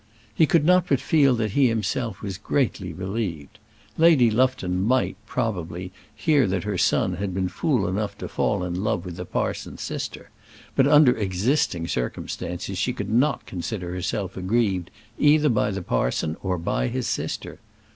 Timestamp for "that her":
6.47-6.75